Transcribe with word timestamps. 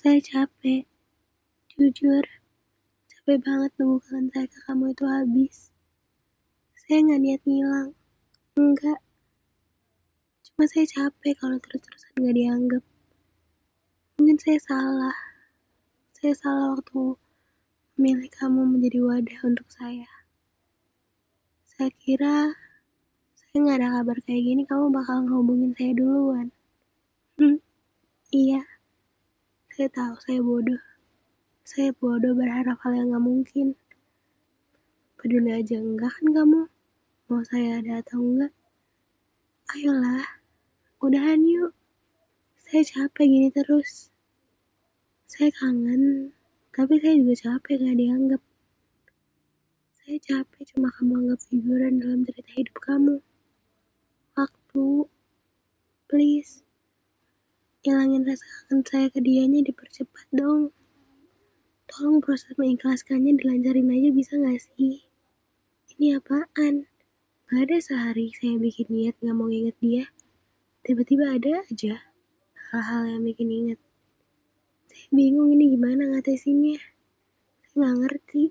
Saya 0.00 0.16
capek. 0.16 0.88
Jujur, 1.76 2.24
capek 3.04 3.36
banget 3.44 3.68
nunggu 3.76 4.00
kangen 4.00 4.32
saya 4.32 4.48
ke 4.48 4.58
kamu 4.64 4.96
itu 4.96 5.04
habis. 5.04 5.56
Saya 6.72 7.04
nggak 7.04 7.20
niat 7.20 7.42
ngilang. 7.44 7.92
Enggak. 8.56 9.00
Cuma 10.40 10.64
saya 10.72 10.88
capek 10.88 11.36
kalau 11.36 11.60
terus-terusan 11.60 12.16
nggak 12.16 12.32
dianggap. 12.32 12.84
Mungkin 14.16 14.40
saya 14.40 14.56
salah. 14.64 15.18
Saya 16.16 16.32
salah 16.32 16.80
waktu 16.80 17.20
memilih 18.00 18.32
kamu 18.32 18.60
menjadi 18.72 19.04
wadah 19.04 19.40
untuk 19.52 19.68
saya. 19.68 20.08
Saya 21.76 21.92
kira 22.00 22.56
saya 23.36 23.52
nggak 23.52 23.76
ada 23.84 23.88
kabar 24.00 24.16
kayak 24.24 24.48
gini 24.48 24.64
kamu 24.64 24.88
bakal 24.88 25.28
ngehubungin 25.28 25.76
saya 25.76 25.92
duluan. 25.92 26.48
Hmm, 27.36 27.60
iya. 28.32 28.79
Saya 29.80 29.96
tahu 29.96 30.16
saya 30.20 30.40
bodoh. 30.44 30.82
Saya 31.64 31.88
bodoh 31.96 32.36
berharap 32.36 32.76
hal 32.84 33.00
yang 33.00 33.16
gak 33.16 33.24
mungkin. 33.24 33.66
Peduli 35.16 35.56
aja 35.56 35.80
enggak 35.80 36.12
kan 36.20 36.36
kamu? 36.36 36.68
Mau 37.32 37.40
saya 37.48 37.80
ada 37.80 38.04
atau 38.04 38.20
enggak? 38.20 38.52
Ayolah, 39.72 40.28
udahan 41.00 41.40
yuk. 41.48 41.72
Saya 42.60 42.84
capek 42.84 43.24
gini 43.24 43.48
terus. 43.48 44.12
Saya 45.24 45.48
kangen, 45.48 46.36
tapi 46.76 47.00
saya 47.00 47.16
juga 47.16 47.34
capek 47.40 47.80
gak 47.80 47.96
dianggap. 47.96 48.42
Saya 49.96 50.16
capek 50.20 50.76
cuma 50.76 50.92
kamu 50.92 51.24
anggap 51.24 51.40
figuran 51.48 52.04
dalam 52.04 52.20
cerita 52.28 52.52
hidup 52.52 52.76
kamu. 52.84 53.16
Waktu, 54.36 55.08
please. 56.04 56.68
Hilangin 57.80 58.28
rasa 58.28 58.44
kangen 58.44 58.84
saya 58.84 59.08
ke 59.08 59.24
dianya 59.24 59.64
dipercepat 59.64 60.28
dong. 60.36 60.68
Tolong 61.88 62.20
proses 62.20 62.52
mengikhlaskannya 62.60 63.40
dilancarin 63.40 63.88
aja 63.88 64.08
bisa 64.12 64.36
gak 64.36 64.60
sih? 64.60 65.00
Ini 65.96 66.20
apaan? 66.20 66.84
Gak 67.48 67.60
ada 67.64 67.80
sehari 67.80 68.36
saya 68.36 68.60
bikin 68.60 68.84
niat 68.92 69.16
gak 69.24 69.32
mau 69.32 69.48
inget 69.48 69.72
dia. 69.80 70.04
Tiba-tiba 70.84 71.32
ada 71.32 71.64
aja 71.64 72.04
hal-hal 72.68 73.16
yang 73.16 73.24
bikin 73.24 73.48
inget. 73.48 73.80
Saya 74.92 75.08
bingung 75.16 75.48
ini 75.48 75.72
gimana 75.72 76.12
ngatasinnya. 76.12 76.84
Saya 77.64 77.80
gak 77.80 77.96
ngerti. 77.96 78.44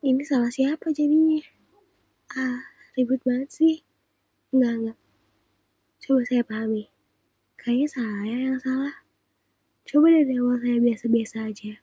Ini 0.00 0.24
salah 0.24 0.48
siapa 0.48 0.96
jadinya? 0.96 1.44
Ah, 2.32 2.72
ribut 2.96 3.20
banget 3.20 3.52
sih. 3.52 3.84
Enggak, 4.56 4.72
enggak. 4.80 4.98
Coba 6.00 6.20
saya 6.24 6.40
pahami. 6.40 6.88
Kayaknya 7.58 7.88
saya 7.90 8.34
yang 8.38 8.58
salah. 8.62 8.94
Coba 9.82 10.14
dari 10.14 10.38
awal 10.38 10.62
saya 10.62 10.78
biasa-biasa 10.78 11.36
aja. 11.50 11.74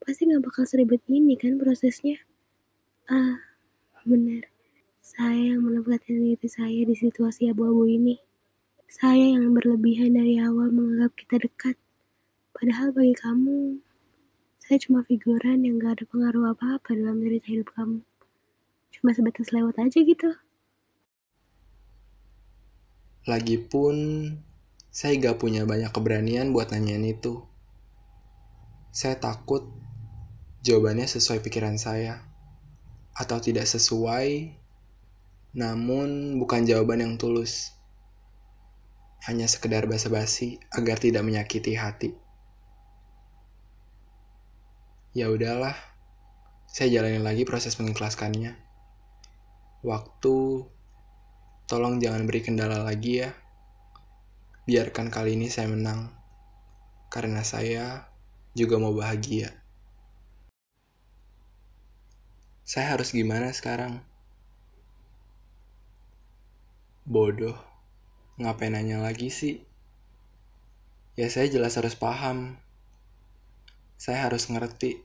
Pasti 0.00 0.24
gak 0.24 0.40
bakal 0.40 0.64
seribet 0.64 1.04
ini 1.12 1.36
kan 1.36 1.60
prosesnya. 1.60 2.16
Ah, 3.04 3.36
benar. 4.08 4.48
Saya 5.04 5.52
yang 5.52 5.68
menempatkan 5.68 6.16
diri 6.16 6.48
saya 6.48 6.88
di 6.88 6.96
situasi 6.96 7.52
abu-abu 7.52 7.84
ini. 7.84 8.16
Saya 8.88 9.36
yang 9.36 9.52
berlebihan 9.52 10.16
dari 10.16 10.40
awal 10.40 10.72
menganggap 10.72 11.12
kita 11.20 11.36
dekat. 11.36 11.76
Padahal 12.56 12.88
bagi 12.96 13.12
kamu, 13.12 13.76
saya 14.56 14.78
cuma 14.80 15.04
figuran 15.04 15.68
yang 15.68 15.76
gak 15.76 16.00
ada 16.00 16.04
pengaruh 16.08 16.56
apa-apa 16.56 16.96
dalam 16.96 17.20
cerita 17.20 17.46
hidup 17.52 17.68
kamu. 17.76 18.00
Cuma 18.96 19.10
sebatas 19.12 19.52
lewat 19.52 19.76
aja 19.84 20.00
gitu. 20.00 20.30
Lagipun, 23.28 23.96
saya 24.90 25.14
gak 25.22 25.38
punya 25.38 25.62
banyak 25.62 25.94
keberanian 25.94 26.50
buat 26.50 26.74
nanyain 26.74 27.06
itu. 27.06 27.46
Saya 28.90 29.22
takut 29.22 29.70
jawabannya 30.66 31.06
sesuai 31.06 31.46
pikiran 31.46 31.78
saya. 31.78 32.26
Atau 33.14 33.38
tidak 33.38 33.70
sesuai, 33.70 34.50
namun 35.54 36.42
bukan 36.42 36.66
jawaban 36.66 37.06
yang 37.06 37.14
tulus. 37.22 37.70
Hanya 39.30 39.46
sekedar 39.46 39.86
basa-basi 39.86 40.58
agar 40.74 40.98
tidak 40.98 41.22
menyakiti 41.22 41.78
hati. 41.78 42.10
Ya 45.14 45.30
udahlah, 45.30 45.78
saya 46.66 46.90
jalanin 46.90 47.22
lagi 47.22 47.46
proses 47.46 47.78
mengikhlaskannya. 47.78 48.58
Waktu, 49.86 50.66
tolong 51.70 52.02
jangan 52.02 52.26
beri 52.26 52.42
kendala 52.42 52.82
lagi 52.82 53.22
ya 53.22 53.30
biarkan 54.70 55.10
kali 55.10 55.34
ini 55.34 55.50
saya 55.50 55.66
menang. 55.66 56.14
Karena 57.10 57.42
saya 57.42 58.06
juga 58.54 58.78
mau 58.78 58.94
bahagia. 58.94 59.50
Saya 62.62 62.94
harus 62.94 63.10
gimana 63.10 63.50
sekarang? 63.50 63.98
Bodoh. 67.02 67.58
Ngapain 68.38 68.70
nanya 68.70 69.02
lagi 69.02 69.26
sih? 69.34 69.66
Ya 71.18 71.26
saya 71.26 71.50
jelas 71.50 71.74
harus 71.74 71.98
paham. 71.98 72.62
Saya 73.98 74.22
harus 74.22 74.46
ngerti. 74.46 75.02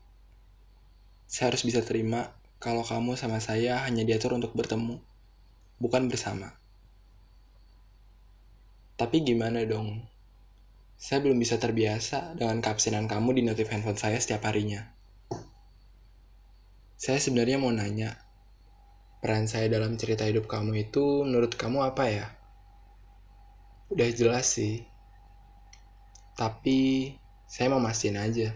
Saya 1.25 1.49
harus 1.49 1.65
bisa 1.65 1.81
terima 1.81 2.37
kalau 2.61 2.85
kamu 2.85 3.17
sama 3.17 3.41
saya 3.41 3.81
hanya 3.81 4.05
diatur 4.05 4.37
untuk 4.37 4.53
bertemu, 4.53 5.01
bukan 5.81 6.05
bersama. 6.05 6.53
Tapi 8.95 9.27
gimana 9.27 9.67
dong? 9.67 10.07
Saya 10.95 11.19
belum 11.19 11.35
bisa 11.35 11.59
terbiasa 11.59 12.39
dengan 12.39 12.63
keabsenan 12.63 13.11
kamu 13.11 13.35
di 13.35 13.41
notif 13.43 13.67
handphone 13.67 13.99
saya 13.99 14.15
setiap 14.15 14.47
harinya. 14.47 14.87
Saya 16.95 17.19
sebenarnya 17.19 17.59
mau 17.59 17.75
nanya, 17.75 18.15
peran 19.19 19.51
saya 19.51 19.67
dalam 19.67 19.99
cerita 19.99 20.23
hidup 20.23 20.47
kamu 20.47 20.87
itu 20.87 21.27
menurut 21.27 21.59
kamu 21.59 21.83
apa 21.83 22.03
ya? 22.07 22.27
Udah 23.91 24.07
jelas 24.15 24.47
sih. 24.55 24.87
Tapi 26.39 27.11
saya 27.51 27.67
mau 27.75 27.83
mastiin 27.83 28.15
aja. 28.15 28.55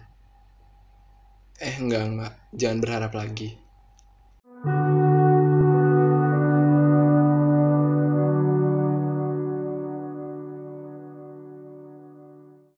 Eh 1.60 1.76
enggak 1.84 2.04
enggak, 2.08 2.34
jangan 2.56 2.80
berharap 2.80 3.12
lagi. 3.12 3.60